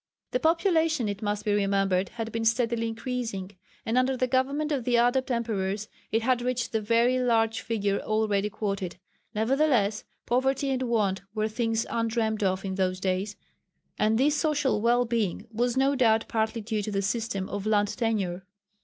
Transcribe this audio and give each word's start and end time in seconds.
The 0.31 0.39
population 0.39 1.07
it 1.07 1.21
must 1.21 1.45
be 1.45 1.53
remembered 1.53 2.09
had 2.09 2.31
been 2.31 2.43
steadily 2.43 2.87
increasing, 2.87 3.51
and 3.85 3.99
under 3.99 4.17
the 4.17 4.25
government 4.25 4.71
of 4.71 4.83
the 4.83 4.95
Adept 4.95 5.29
emperors 5.29 5.89
it 6.11 6.23
had 6.23 6.41
reached 6.41 6.71
the 6.71 6.81
very 6.81 7.19
large 7.19 7.61
figure 7.61 7.99
already 7.99 8.49
quoted; 8.49 8.97
nevertheless 9.35 10.03
poverty 10.25 10.71
and 10.71 10.81
want 10.81 11.21
were 11.35 11.47
things 11.47 11.85
undreamt 11.87 12.41
of 12.41 12.65
in 12.65 12.73
those 12.73 12.99
days, 12.99 13.35
and 13.99 14.17
this 14.17 14.35
social 14.35 14.81
well 14.81 15.05
being 15.05 15.45
was 15.51 15.77
no 15.77 15.93
doubt 15.95 16.27
partly 16.27 16.61
due 16.61 16.81
to 16.81 16.89
the 16.91 17.03
system 17.03 17.47
of 17.47 17.67
land 17.67 17.95
tenure. 17.95 18.43